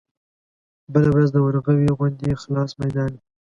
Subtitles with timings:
[0.93, 3.19] بله ورځ د ورغوي غوندې خلاص ميدان وي.